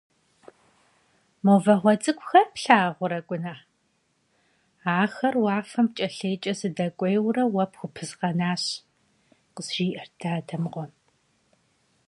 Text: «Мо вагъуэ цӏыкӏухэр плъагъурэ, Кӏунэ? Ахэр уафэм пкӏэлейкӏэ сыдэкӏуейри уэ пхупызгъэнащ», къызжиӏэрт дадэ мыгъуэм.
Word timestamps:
«Мо 1.45 1.53
вагъуэ 1.63 1.93
цӏыкӏухэр 2.03 2.47
плъагъурэ, 2.53 3.19
Кӏунэ? 3.27 3.55
Ахэр 5.01 5.35
уафэм 5.43 5.87
пкӏэлейкӏэ 5.89 6.53
сыдэкӏуейри 6.59 7.45
уэ 7.53 7.63
пхупызгъэнащ», 7.71 8.63
къызжиӏэрт 9.53 10.13
дадэ 10.19 10.55
мыгъуэм. 10.61 10.91